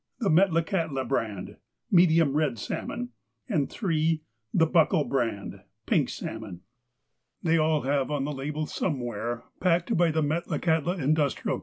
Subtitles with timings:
[0.19, 1.57] The ''Metlakahtla Brand"
[1.91, 3.09] (medium red salmon).
[3.69, 4.21] 3.
[4.51, 6.61] The'' Buckle Brand" (pink salmon).
[7.43, 11.59] They have all on the label somewhere:'' Packed by the Metlakahtla Industrial Co.